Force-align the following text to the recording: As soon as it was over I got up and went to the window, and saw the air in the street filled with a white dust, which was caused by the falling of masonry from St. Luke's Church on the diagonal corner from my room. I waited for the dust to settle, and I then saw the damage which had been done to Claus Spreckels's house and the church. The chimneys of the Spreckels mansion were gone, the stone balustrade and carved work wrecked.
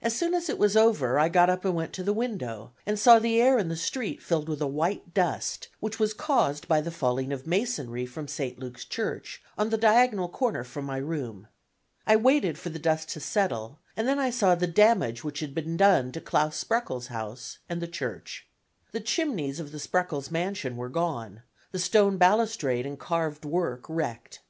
As 0.00 0.16
soon 0.16 0.32
as 0.32 0.48
it 0.48 0.58
was 0.58 0.78
over 0.78 1.18
I 1.18 1.28
got 1.28 1.50
up 1.50 1.62
and 1.62 1.74
went 1.74 1.92
to 1.92 2.02
the 2.02 2.14
window, 2.14 2.72
and 2.86 2.98
saw 2.98 3.18
the 3.18 3.38
air 3.38 3.58
in 3.58 3.68
the 3.68 3.76
street 3.76 4.22
filled 4.22 4.48
with 4.48 4.62
a 4.62 4.66
white 4.66 5.12
dust, 5.12 5.68
which 5.78 5.98
was 5.98 6.14
caused 6.14 6.66
by 6.66 6.80
the 6.80 6.90
falling 6.90 7.34
of 7.34 7.46
masonry 7.46 8.06
from 8.06 8.28
St. 8.28 8.58
Luke's 8.58 8.86
Church 8.86 9.42
on 9.58 9.68
the 9.68 9.76
diagonal 9.76 10.30
corner 10.30 10.64
from 10.64 10.86
my 10.86 10.96
room. 10.96 11.48
I 12.06 12.16
waited 12.16 12.58
for 12.58 12.70
the 12.70 12.78
dust 12.78 13.10
to 13.10 13.20
settle, 13.20 13.78
and 13.94 14.10
I 14.10 14.14
then 14.14 14.32
saw 14.32 14.54
the 14.54 14.66
damage 14.66 15.22
which 15.22 15.40
had 15.40 15.54
been 15.54 15.76
done 15.76 16.12
to 16.12 16.20
Claus 16.22 16.54
Spreckels's 16.56 17.08
house 17.08 17.58
and 17.68 17.82
the 17.82 17.86
church. 17.86 18.48
The 18.92 19.00
chimneys 19.00 19.60
of 19.60 19.70
the 19.72 19.78
Spreckels 19.78 20.30
mansion 20.30 20.78
were 20.78 20.88
gone, 20.88 21.42
the 21.72 21.78
stone 21.78 22.16
balustrade 22.16 22.86
and 22.86 22.98
carved 22.98 23.44
work 23.44 23.84
wrecked. 23.86 24.40